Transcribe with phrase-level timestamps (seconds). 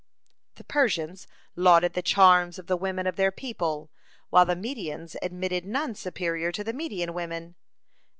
[0.55, 3.91] The Persians lauded the charms of the women of their people,
[4.31, 7.53] while the Medians admitted none superior to the Median women.